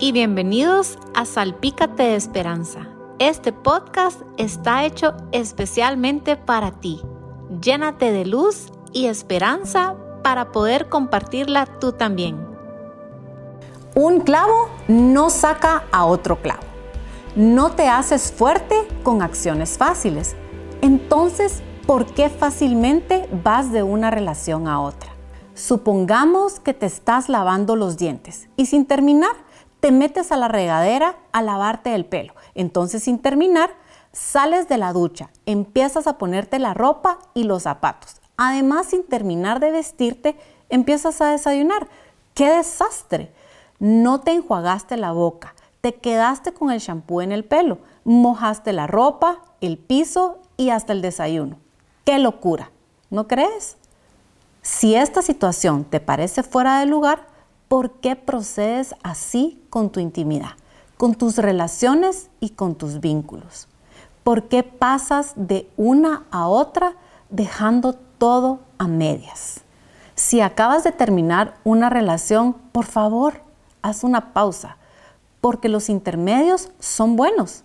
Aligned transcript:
y 0.00 0.12
bienvenidos 0.12 0.96
a 1.14 1.24
Salpícate 1.24 2.04
de 2.04 2.14
Esperanza. 2.14 2.86
Este 3.18 3.52
podcast 3.52 4.22
está 4.36 4.84
hecho 4.84 5.14
especialmente 5.32 6.36
para 6.36 6.70
ti. 6.70 7.00
Llénate 7.60 8.12
de 8.12 8.24
luz 8.24 8.68
y 8.92 9.06
esperanza 9.06 9.96
para 10.22 10.52
poder 10.52 10.88
compartirla 10.88 11.66
tú 11.80 11.92
también. 11.92 12.46
Un 13.96 14.20
clavo 14.20 14.68
no 14.86 15.30
saca 15.30 15.84
a 15.90 16.04
otro 16.04 16.40
clavo. 16.40 16.62
No 17.34 17.72
te 17.72 17.88
haces 17.88 18.30
fuerte 18.30 18.76
con 19.02 19.20
acciones 19.20 19.78
fáciles. 19.78 20.36
Entonces, 20.80 21.60
¿por 21.86 22.06
qué 22.06 22.28
fácilmente 22.28 23.28
vas 23.42 23.72
de 23.72 23.82
una 23.82 24.12
relación 24.12 24.68
a 24.68 24.80
otra? 24.80 25.10
Supongamos 25.54 26.60
que 26.60 26.72
te 26.72 26.86
estás 26.86 27.28
lavando 27.28 27.74
los 27.74 27.96
dientes 27.96 28.48
y 28.56 28.66
sin 28.66 28.86
terminar 28.86 29.47
te 29.80 29.92
metes 29.92 30.32
a 30.32 30.36
la 30.36 30.48
regadera 30.48 31.16
a 31.32 31.42
lavarte 31.42 31.94
el 31.94 32.04
pelo. 32.04 32.34
Entonces 32.54 33.04
sin 33.04 33.18
terminar 33.18 33.70
sales 34.12 34.68
de 34.68 34.78
la 34.78 34.92
ducha, 34.92 35.30
empiezas 35.46 36.06
a 36.06 36.18
ponerte 36.18 36.58
la 36.58 36.74
ropa 36.74 37.18
y 37.34 37.44
los 37.44 37.64
zapatos. 37.64 38.16
Además 38.36 38.86
sin 38.86 39.04
terminar 39.04 39.60
de 39.60 39.70
vestirte 39.70 40.36
empiezas 40.68 41.20
a 41.20 41.30
desayunar. 41.30 41.88
¡Qué 42.34 42.50
desastre! 42.50 43.32
No 43.78 44.20
te 44.20 44.32
enjuagaste 44.32 44.96
la 44.96 45.12
boca, 45.12 45.54
te 45.80 45.94
quedaste 45.94 46.52
con 46.52 46.70
el 46.70 46.80
champú 46.80 47.20
en 47.20 47.30
el 47.30 47.44
pelo, 47.44 47.78
mojaste 48.04 48.72
la 48.72 48.88
ropa, 48.88 49.42
el 49.60 49.78
piso 49.78 50.38
y 50.56 50.70
hasta 50.70 50.92
el 50.92 51.02
desayuno. 51.02 51.58
¡Qué 52.04 52.18
locura! 52.18 52.70
¿No 53.10 53.28
crees? 53.28 53.76
Si 54.62 54.94
esta 54.94 55.22
situación 55.22 55.84
te 55.84 56.00
parece 56.00 56.42
fuera 56.42 56.80
de 56.80 56.86
lugar, 56.86 57.26
¿por 57.68 57.92
qué 58.00 58.16
procedes 58.16 58.94
así 59.02 59.62
con 59.70 59.90
tu 59.90 60.00
intimidad, 60.00 60.52
con 60.96 61.14
tus 61.14 61.36
relaciones 61.36 62.30
y 62.40 62.50
con 62.50 62.74
tus 62.74 63.00
vínculos? 63.00 63.68
¿Por 64.24 64.48
qué 64.48 64.62
pasas 64.62 65.32
de 65.36 65.70
una 65.76 66.24
a 66.30 66.48
otra 66.48 66.94
dejando 67.30 67.94
todo 67.94 68.60
a 68.78 68.88
medias? 68.88 69.60
Si 70.14 70.40
acabas 70.40 70.82
de 70.82 70.92
terminar 70.92 71.54
una 71.62 71.90
relación, 71.90 72.54
por 72.72 72.86
favor, 72.86 73.42
haz 73.82 74.02
una 74.02 74.32
pausa, 74.32 74.76
porque 75.40 75.68
los 75.68 75.88
intermedios 75.88 76.70
son 76.80 77.16
buenos. 77.16 77.62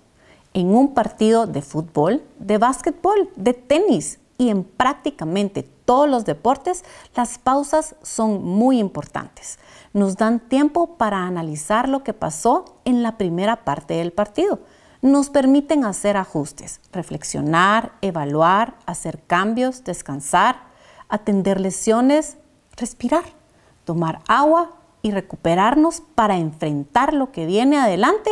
En 0.54 0.68
un 0.76 0.94
partido 0.94 1.48
de 1.48 1.64
fútbol, 1.64 2.24
de 2.38 2.60
básquetbol, 2.60 3.32
de 3.36 3.54
tenis, 3.54 4.20
y 4.44 4.50
en 4.50 4.66
prácticamente 4.66 5.64
todos 5.64 6.10
los 6.10 6.26
deportes, 6.26 6.84
las 7.16 7.38
pausas 7.38 7.96
son 8.04 8.44
muy 8.44 8.78
importantes. 8.78 9.58
Nos 9.94 10.18
dan 10.18 10.42
tiempo 10.42 10.98
para 10.98 11.20
analizar 11.20 11.88
lo 11.88 12.04
que 12.04 12.14
pasó 12.14 12.66
en 12.84 13.04
la 13.04 13.18
primera 13.18 13.64
parte 13.64 13.94
del 13.94 14.12
partido. 14.12 14.60
Nos 15.02 15.30
permiten 15.30 15.86
hacer 15.86 16.18
ajustes, 16.18 16.82
reflexionar, 16.92 17.94
evaluar, 18.02 18.76
hacer 18.86 19.22
cambios, 19.26 19.86
descansar, 19.86 20.58
atender 21.08 21.62
lesiones, 21.62 22.38
respirar, 22.76 23.24
tomar 23.86 24.20
agua 24.28 24.72
y 25.02 25.12
recuperarnos 25.12 26.02
para 26.16 26.36
enfrentar 26.36 27.14
lo 27.14 27.32
que 27.32 27.46
viene 27.46 27.78
adelante 27.78 28.30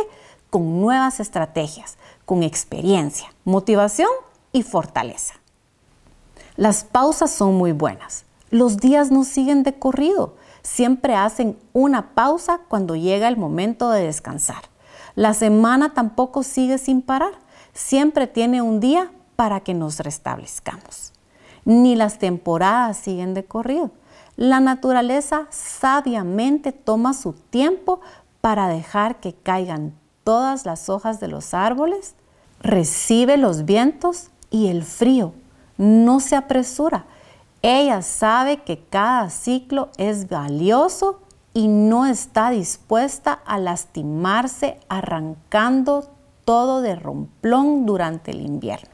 con 0.50 0.78
nuevas 0.82 1.20
estrategias, 1.20 1.96
con 2.26 2.42
experiencia, 2.42 3.32
motivación 3.44 4.10
y 4.52 4.62
fortaleza. 4.62 5.41
Las 6.56 6.84
pausas 6.84 7.30
son 7.30 7.54
muy 7.54 7.72
buenas. 7.72 8.24
Los 8.50 8.76
días 8.76 9.10
no 9.10 9.24
siguen 9.24 9.62
de 9.62 9.78
corrido. 9.78 10.36
Siempre 10.62 11.14
hacen 11.14 11.58
una 11.72 12.14
pausa 12.14 12.60
cuando 12.68 12.94
llega 12.94 13.28
el 13.28 13.38
momento 13.38 13.90
de 13.90 14.04
descansar. 14.04 14.62
La 15.14 15.32
semana 15.32 15.94
tampoco 15.94 16.42
sigue 16.42 16.76
sin 16.76 17.00
parar. 17.00 17.32
Siempre 17.72 18.26
tiene 18.26 18.60
un 18.60 18.80
día 18.80 19.10
para 19.34 19.60
que 19.60 19.72
nos 19.72 19.98
restablezcamos. 20.00 21.12
Ni 21.64 21.96
las 21.96 22.18
temporadas 22.18 22.98
siguen 22.98 23.32
de 23.32 23.44
corrido. 23.44 23.90
La 24.36 24.60
naturaleza 24.60 25.46
sabiamente 25.50 26.72
toma 26.72 27.14
su 27.14 27.32
tiempo 27.32 28.00
para 28.42 28.68
dejar 28.68 29.20
que 29.20 29.34
caigan 29.34 29.94
todas 30.24 30.66
las 30.66 30.88
hojas 30.88 31.20
de 31.20 31.28
los 31.28 31.54
árboles, 31.54 32.14
recibe 32.60 33.36
los 33.36 33.64
vientos 33.64 34.28
y 34.50 34.68
el 34.68 34.84
frío 34.84 35.32
no 35.78 36.20
se 36.20 36.36
apresura. 36.36 37.04
Ella 37.62 38.02
sabe 38.02 38.58
que 38.58 38.78
cada 38.78 39.30
ciclo 39.30 39.90
es 39.96 40.28
valioso 40.28 41.20
y 41.54 41.68
no 41.68 42.06
está 42.06 42.50
dispuesta 42.50 43.32
a 43.32 43.58
lastimarse 43.58 44.78
arrancando 44.88 46.10
todo 46.44 46.82
de 46.82 46.96
romplón 46.96 47.86
durante 47.86 48.32
el 48.32 48.40
invierno, 48.40 48.88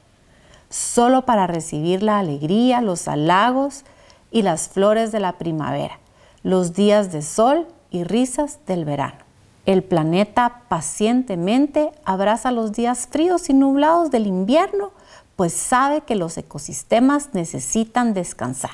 solo 0.69 1.25
para 1.25 1.47
recibir 1.47 2.03
la 2.03 2.19
alegría, 2.19 2.81
los 2.81 3.09
halagos 3.09 3.85
y 4.31 4.43
las 4.43 4.69
flores 4.69 5.13
de 5.13 5.21
la 5.21 5.39
primavera, 5.39 5.99
los 6.43 6.75
días 6.75 7.11
de 7.13 7.23
sol 7.23 7.67
y 7.91 8.05
risas 8.05 8.59
del 8.67 8.85
verano. 8.85 9.29
El 9.65 9.83
planeta 9.83 10.63
pacientemente 10.69 11.93
abraza 12.05 12.53
los 12.53 12.73
días 12.73 13.07
fríos 13.07 13.51
y 13.51 13.55
nublados 13.55 14.11
del 14.11 14.27
invierno 14.27 14.93
pues 15.39 15.53
sabe 15.53 16.01
que 16.01 16.17
los 16.17 16.37
ecosistemas 16.37 17.29
necesitan 17.33 18.13
descansar. 18.13 18.73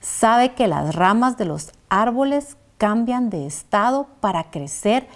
Sabe 0.00 0.54
que 0.54 0.66
las 0.66 0.94
ramas 0.94 1.36
de 1.36 1.44
los 1.44 1.72
árboles 1.90 2.56
cambian 2.78 3.28
de 3.28 3.44
estado 3.44 4.06
para 4.20 4.44
crecer 4.44 5.06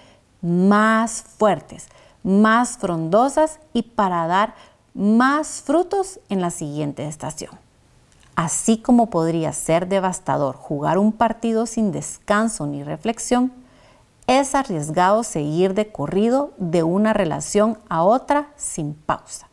más 0.43 1.23
fuertes, 1.39 1.87
más 2.23 2.77
frondosas 2.77 3.61
y 3.73 3.81
para 3.81 4.27
dar 4.27 4.57
más 4.93 5.63
frutos 5.63 6.21
en 6.29 6.43
la 6.43 6.51
siguiente 6.51 7.09
estación. 7.09 7.53
Así 8.37 8.77
como 8.77 9.09
podría 9.09 9.55
ser 9.55 9.89
devastador 9.89 10.55
jugar 10.55 10.99
un 10.99 11.13
partido 11.13 11.65
sin 11.65 11.93
descanso 11.93 12.67
ni 12.67 12.85
reflexión, 12.85 13.55
es 14.27 14.55
arriesgado 14.55 15.23
seguir 15.23 15.73
de 15.73 15.91
corrido 15.91 16.53
de 16.59 16.83
una 16.83 17.15
relación 17.15 17.79
a 17.89 18.03
otra 18.03 18.49
sin 18.57 18.93
pausa. 18.93 19.49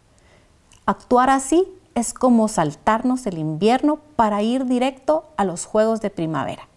Actuar 0.86 1.30
así 1.30 1.68
es 1.94 2.14
como 2.14 2.48
saltarnos 2.48 3.28
el 3.28 3.38
invierno 3.38 4.00
para 4.16 4.42
ir 4.42 4.66
directo 4.66 5.26
a 5.38 5.46
los 5.46 5.66
juegos 5.66 6.02
de 6.02 6.10
primavera. 6.10 6.68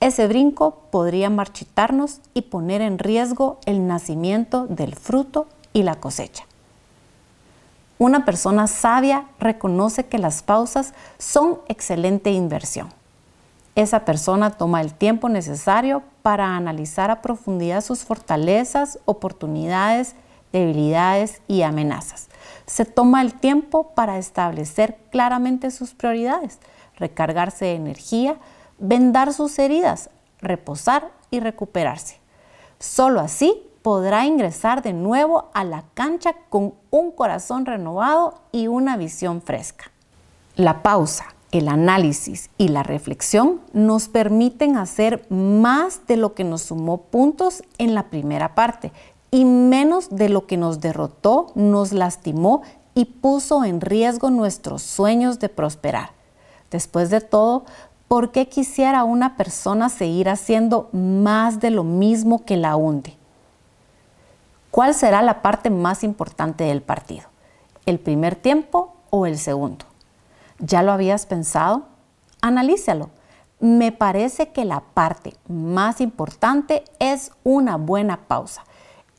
Ese 0.00 0.28
brinco 0.28 0.82
podría 0.92 1.28
marchitarnos 1.28 2.20
y 2.32 2.42
poner 2.42 2.80
en 2.80 3.00
riesgo 3.00 3.58
el 3.66 3.88
nacimiento 3.88 4.66
del 4.68 4.94
fruto 4.94 5.48
y 5.72 5.82
la 5.82 5.96
cosecha. 5.96 6.44
Una 7.98 8.24
persona 8.24 8.68
sabia 8.68 9.24
reconoce 9.40 10.06
que 10.06 10.18
las 10.18 10.44
pausas 10.44 10.94
son 11.18 11.58
excelente 11.66 12.30
inversión. 12.30 12.90
Esa 13.74 14.04
persona 14.04 14.50
toma 14.50 14.80
el 14.80 14.94
tiempo 14.94 15.28
necesario 15.28 16.04
para 16.22 16.56
analizar 16.56 17.10
a 17.10 17.20
profundidad 17.22 17.80
sus 17.80 18.04
fortalezas, 18.04 19.00
oportunidades, 19.04 20.14
debilidades 20.52 21.42
y 21.48 21.62
amenazas 21.62 22.28
se 22.68 22.84
toma 22.84 23.22
el 23.22 23.32
tiempo 23.32 23.94
para 23.94 24.18
establecer 24.18 24.98
claramente 25.10 25.70
sus 25.70 25.94
prioridades, 25.94 26.58
recargarse 26.96 27.64
de 27.64 27.74
energía, 27.74 28.36
vendar 28.78 29.32
sus 29.32 29.58
heridas, 29.58 30.10
reposar 30.40 31.10
y 31.30 31.40
recuperarse. 31.40 32.18
Solo 32.78 33.20
así 33.20 33.62
podrá 33.80 34.26
ingresar 34.26 34.82
de 34.82 34.92
nuevo 34.92 35.48
a 35.54 35.64
la 35.64 35.84
cancha 35.94 36.34
con 36.50 36.74
un 36.90 37.10
corazón 37.10 37.64
renovado 37.64 38.42
y 38.52 38.66
una 38.66 38.98
visión 38.98 39.40
fresca. 39.40 39.90
La 40.54 40.82
pausa, 40.82 41.24
el 41.52 41.68
análisis 41.68 42.50
y 42.58 42.68
la 42.68 42.82
reflexión 42.82 43.62
nos 43.72 44.08
permiten 44.08 44.76
hacer 44.76 45.24
más 45.30 46.06
de 46.06 46.18
lo 46.18 46.34
que 46.34 46.44
nos 46.44 46.62
sumó 46.62 46.98
puntos 46.98 47.62
en 47.78 47.94
la 47.94 48.10
primera 48.10 48.54
parte 48.54 48.92
y 49.30 49.44
menos 49.44 50.08
de 50.10 50.28
lo 50.28 50.46
que 50.46 50.56
nos 50.56 50.80
derrotó, 50.80 51.52
nos 51.54 51.92
lastimó 51.92 52.62
y 52.94 53.04
puso 53.04 53.64
en 53.64 53.80
riesgo 53.80 54.30
nuestros 54.30 54.82
sueños 54.82 55.38
de 55.38 55.48
prosperar. 55.48 56.10
Después 56.70 57.10
de 57.10 57.20
todo, 57.20 57.64
¿por 58.08 58.32
qué 58.32 58.48
quisiera 58.48 59.04
una 59.04 59.36
persona 59.36 59.88
seguir 59.88 60.28
haciendo 60.28 60.88
más 60.92 61.60
de 61.60 61.70
lo 61.70 61.84
mismo 61.84 62.44
que 62.44 62.56
la 62.56 62.76
hunde? 62.76 63.16
¿Cuál 64.70 64.94
será 64.94 65.22
la 65.22 65.42
parte 65.42 65.70
más 65.70 66.04
importante 66.04 66.64
del 66.64 66.82
partido? 66.82 67.26
¿El 67.86 67.98
primer 67.98 68.36
tiempo 68.36 68.94
o 69.10 69.26
el 69.26 69.38
segundo? 69.38 69.84
¿Ya 70.58 70.82
lo 70.82 70.92
habías 70.92 71.26
pensado? 71.26 71.84
Analízalo. 72.40 73.10
Me 73.60 73.92
parece 73.92 74.50
que 74.50 74.64
la 74.64 74.80
parte 74.80 75.34
más 75.48 76.00
importante 76.00 76.84
es 76.98 77.32
una 77.44 77.76
buena 77.76 78.28
pausa 78.28 78.64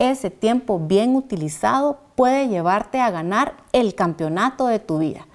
ese 0.00 0.30
tiempo 0.30 0.80
bien 0.80 1.14
utilizado 1.14 1.98
puede 2.16 2.48
llevarte 2.48 3.00
a 3.00 3.10
ganar 3.10 3.54
el 3.72 3.94
campeonato 3.94 4.66
de 4.66 4.80
tu 4.80 4.98
vida. 4.98 5.26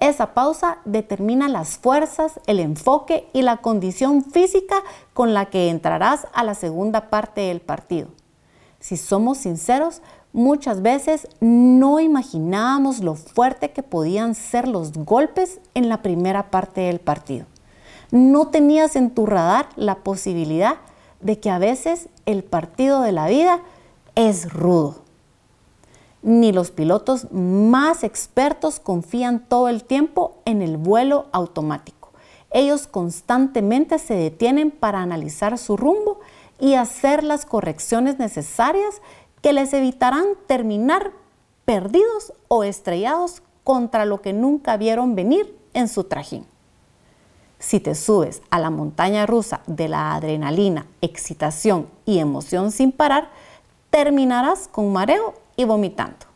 Esa 0.00 0.34
pausa 0.34 0.78
determina 0.84 1.48
las 1.48 1.76
fuerzas, 1.78 2.40
el 2.46 2.58
enfoque 2.58 3.28
y 3.32 3.42
la 3.42 3.58
condición 3.58 4.24
física 4.24 4.76
con 5.14 5.34
la 5.34 5.46
que 5.46 5.68
entrarás 5.68 6.26
a 6.32 6.44
la 6.44 6.54
segunda 6.54 7.08
parte 7.08 7.42
del 7.42 7.60
partido. 7.60 8.08
si 8.80 8.96
somos 8.96 9.38
sinceros, 9.38 10.00
muchas 10.32 10.80
veces 10.80 11.28
no 11.40 11.98
imaginábamos 11.98 13.00
lo 13.00 13.14
fuerte 13.14 13.72
que 13.72 13.82
podían 13.82 14.34
ser 14.34 14.68
los 14.68 14.92
golpes 14.92 15.60
en 15.74 15.88
la 15.88 16.02
primera 16.02 16.50
parte 16.50 16.82
del 16.82 17.00
partido. 17.00 17.46
No 18.10 18.48
tenías 18.48 18.96
en 18.96 19.10
tu 19.10 19.26
radar 19.26 19.68
la 19.76 19.96
posibilidad 19.96 20.76
de 21.20 21.40
que 21.40 21.50
a 21.50 21.58
veces 21.58 22.08
el 22.26 22.44
partido 22.44 23.00
de 23.00 23.12
la 23.12 23.26
vida 23.26 23.60
es 24.16 24.52
rudo. 24.52 24.96
Ni 26.22 26.50
los 26.50 26.72
pilotos 26.72 27.30
más 27.30 28.02
expertos 28.02 28.80
confían 28.80 29.46
todo 29.46 29.68
el 29.68 29.84
tiempo 29.84 30.38
en 30.44 30.60
el 30.60 30.76
vuelo 30.76 31.26
automático. 31.30 32.10
Ellos 32.50 32.88
constantemente 32.88 34.00
se 34.00 34.14
detienen 34.14 34.72
para 34.72 35.00
analizar 35.00 35.56
su 35.58 35.76
rumbo 35.76 36.18
y 36.58 36.74
hacer 36.74 37.22
las 37.22 37.46
correcciones 37.46 38.18
necesarias 38.18 39.00
que 39.42 39.52
les 39.52 39.72
evitarán 39.72 40.24
terminar 40.48 41.12
perdidos 41.64 42.32
o 42.48 42.64
estrellados 42.64 43.42
contra 43.62 44.04
lo 44.04 44.22
que 44.22 44.32
nunca 44.32 44.76
vieron 44.76 45.14
venir 45.14 45.56
en 45.74 45.88
su 45.88 46.04
trajín. 46.04 46.46
Si 47.58 47.80
te 47.80 47.94
subes 47.94 48.42
a 48.50 48.58
la 48.58 48.70
montaña 48.70 49.26
rusa 49.26 49.60
de 49.66 49.88
la 49.88 50.14
adrenalina, 50.14 50.86
excitación 51.00 51.88
y 52.04 52.18
emoción 52.18 52.70
sin 52.70 52.92
parar, 52.92 53.30
terminarás 53.90 54.68
con 54.68 54.92
mareo 54.92 55.34
y 55.56 55.64
vomitando. 55.64 56.26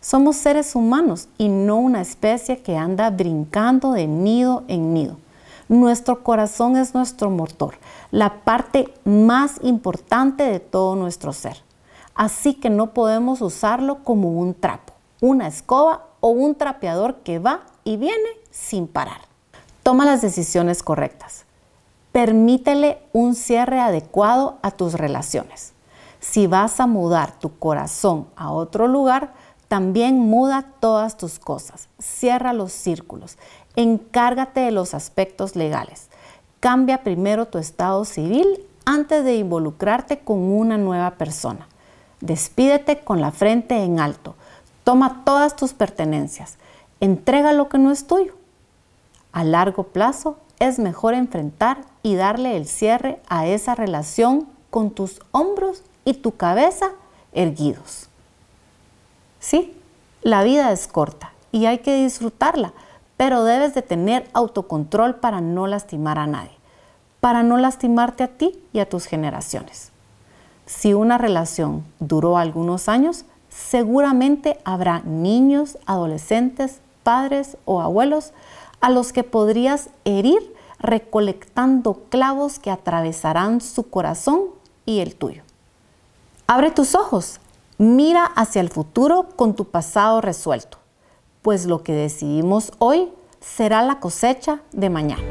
Somos 0.00 0.36
seres 0.36 0.74
humanos 0.74 1.28
y 1.38 1.48
no 1.48 1.76
una 1.76 2.00
especie 2.00 2.62
que 2.62 2.76
anda 2.76 3.10
brincando 3.10 3.92
de 3.92 4.06
nido 4.06 4.64
en 4.68 4.94
nido. 4.94 5.16
Nuestro 5.68 6.22
corazón 6.22 6.76
es 6.76 6.94
nuestro 6.94 7.30
motor, 7.30 7.74
la 8.10 8.40
parte 8.44 8.94
más 9.04 9.56
importante 9.62 10.44
de 10.44 10.60
todo 10.60 10.96
nuestro 10.96 11.32
ser. 11.32 11.58
Así 12.14 12.54
que 12.54 12.70
no 12.70 12.94
podemos 12.94 13.42
usarlo 13.42 14.02
como 14.02 14.30
un 14.30 14.54
trapo, 14.54 14.94
una 15.20 15.46
escoba 15.46 16.06
o 16.20 16.28
un 16.28 16.54
trapeador 16.54 17.16
que 17.16 17.38
va 17.38 17.60
y 17.84 17.96
viene 17.96 18.28
sin 18.50 18.86
parar. 18.86 19.20
Toma 19.82 20.04
las 20.04 20.22
decisiones 20.22 20.82
correctas. 20.82 21.44
Permítele 22.12 22.98
un 23.12 23.34
cierre 23.34 23.78
adecuado 23.80 24.58
a 24.62 24.70
tus 24.70 24.94
relaciones. 24.94 25.74
Si 26.30 26.46
vas 26.46 26.78
a 26.78 26.86
mudar 26.86 27.38
tu 27.38 27.58
corazón 27.58 28.26
a 28.36 28.52
otro 28.52 28.86
lugar, 28.86 29.32
también 29.66 30.18
muda 30.18 30.66
todas 30.78 31.16
tus 31.16 31.38
cosas. 31.38 31.88
Cierra 31.98 32.52
los 32.52 32.70
círculos. 32.70 33.38
Encárgate 33.76 34.60
de 34.60 34.70
los 34.70 34.92
aspectos 34.92 35.56
legales. 35.56 36.08
Cambia 36.60 37.02
primero 37.02 37.46
tu 37.46 37.56
estado 37.56 38.04
civil 38.04 38.60
antes 38.84 39.24
de 39.24 39.36
involucrarte 39.36 40.18
con 40.18 40.38
una 40.38 40.76
nueva 40.76 41.12
persona. 41.12 41.66
Despídete 42.20 43.00
con 43.00 43.22
la 43.22 43.30
frente 43.30 43.82
en 43.82 43.98
alto. 43.98 44.34
Toma 44.84 45.22
todas 45.24 45.56
tus 45.56 45.72
pertenencias. 45.72 46.58
Entrega 47.00 47.54
lo 47.54 47.70
que 47.70 47.78
no 47.78 47.90
es 47.90 48.06
tuyo. 48.06 48.34
A 49.32 49.44
largo 49.44 49.84
plazo 49.84 50.36
es 50.58 50.78
mejor 50.78 51.14
enfrentar 51.14 51.78
y 52.02 52.16
darle 52.16 52.58
el 52.58 52.66
cierre 52.66 53.18
a 53.28 53.46
esa 53.46 53.74
relación 53.74 54.46
con 54.68 54.90
tus 54.90 55.22
hombros 55.30 55.84
y 56.08 56.14
tu 56.14 56.36
cabeza 56.36 56.92
erguidos. 57.32 58.08
Sí, 59.40 59.76
la 60.22 60.42
vida 60.42 60.72
es 60.72 60.88
corta 60.88 61.32
y 61.52 61.66
hay 61.66 61.78
que 61.78 61.94
disfrutarla 62.02 62.72
pero 63.18 63.42
debes 63.42 63.74
de 63.74 63.82
tener 63.82 64.30
autocontrol 64.32 65.16
para 65.16 65.42
no 65.42 65.66
lastimar 65.66 66.18
a 66.18 66.28
nadie, 66.28 66.56
para 67.20 67.42
no 67.42 67.58
lastimarte 67.58 68.22
a 68.22 68.28
ti 68.28 68.62
y 68.72 68.78
a 68.78 68.88
tus 68.88 69.06
generaciones. 69.06 69.90
Si 70.66 70.94
una 70.94 71.18
relación 71.18 71.84
duró 71.98 72.38
algunos 72.38 72.88
años, 72.88 73.24
seguramente 73.48 74.60
habrá 74.64 75.00
niños, 75.00 75.78
adolescentes, 75.84 76.80
padres 77.02 77.56
o 77.64 77.80
abuelos 77.80 78.32
a 78.80 78.88
los 78.88 79.12
que 79.12 79.24
podrías 79.24 79.90
herir 80.04 80.54
recolectando 80.78 82.04
clavos 82.10 82.60
que 82.60 82.70
atravesarán 82.70 83.60
su 83.60 83.90
corazón 83.90 84.42
y 84.86 85.00
el 85.00 85.16
tuyo. 85.16 85.42
Abre 86.50 86.70
tus 86.70 86.94
ojos, 86.94 87.40
mira 87.76 88.24
hacia 88.24 88.62
el 88.62 88.70
futuro 88.70 89.28
con 89.36 89.54
tu 89.54 89.66
pasado 89.66 90.22
resuelto 90.22 90.78
pues 91.42 91.66
lo 91.66 91.82
que 91.82 91.92
decidimos 91.92 92.72
hoy 92.78 93.08
será 93.40 93.82
la 93.82 94.00
cosecha 94.00 94.60
de 94.72 94.90
mañana. 94.90 95.22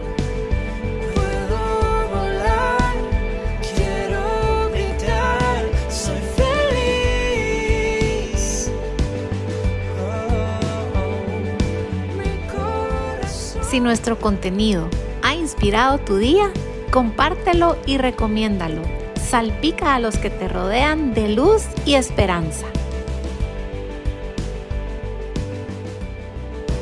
Si 13.70 13.80
nuestro 13.80 14.18
contenido 14.18 14.88
ha 15.22 15.36
inspirado 15.36 16.00
tu 16.00 16.18
día, 16.18 16.50
compártelo 16.92 17.78
y 17.86 17.98
recomiéndalo. 17.98 18.97
Salpica 19.30 19.94
a 19.94 20.00
los 20.00 20.18
que 20.18 20.30
te 20.30 20.48
rodean 20.48 21.14
de 21.14 21.28
luz 21.28 21.64
y 21.86 21.96
esperanza. 21.96 22.66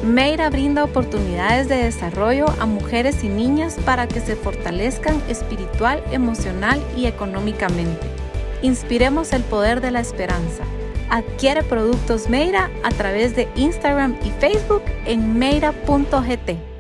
Meira 0.03 0.51
brinda 0.51 0.83
oportunidades 0.83 1.67
de 1.67 1.77
desarrollo 1.77 2.45
a 2.59 2.67
mujeres 2.67 3.23
y 3.23 3.29
niñas 3.29 3.77
para 3.83 4.07
que 4.07 4.19
se 4.19 4.35
fortalezcan 4.35 5.19
espiritual, 5.27 6.03
emocional 6.11 6.79
y 6.95 7.07
económicamente. 7.07 8.05
Inspiremos 8.61 9.33
el 9.33 9.41
poder 9.41 9.81
de 9.81 9.89
la 9.89 10.01
esperanza. 10.01 10.63
Adquiere 11.09 11.63
productos 11.63 12.29
Meira 12.29 12.69
a 12.83 12.89
través 12.91 13.35
de 13.35 13.47
Instagram 13.55 14.15
y 14.23 14.29
Facebook 14.39 14.83
en 15.07 15.39
meira.gt. 15.39 16.74